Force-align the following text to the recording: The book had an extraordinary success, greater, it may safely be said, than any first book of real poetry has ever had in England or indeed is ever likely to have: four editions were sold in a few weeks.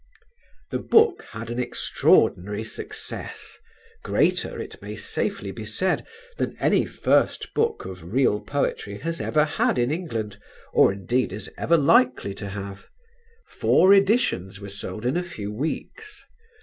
The 0.71 0.79
book 0.79 1.25
had 1.29 1.51
an 1.51 1.59
extraordinary 1.59 2.63
success, 2.63 3.59
greater, 4.03 4.59
it 4.59 4.81
may 4.81 4.95
safely 4.95 5.51
be 5.51 5.63
said, 5.63 6.07
than 6.37 6.57
any 6.59 6.85
first 6.87 7.53
book 7.53 7.85
of 7.85 8.11
real 8.11 8.39
poetry 8.41 8.97
has 9.01 9.21
ever 9.21 9.45
had 9.45 9.77
in 9.77 9.91
England 9.91 10.39
or 10.73 10.91
indeed 10.91 11.31
is 11.31 11.51
ever 11.55 11.77
likely 11.77 12.33
to 12.33 12.49
have: 12.49 12.87
four 13.45 13.93
editions 13.93 14.59
were 14.59 14.69
sold 14.69 15.05
in 15.05 15.17
a 15.17 15.21
few 15.21 15.53
weeks. 15.53 16.25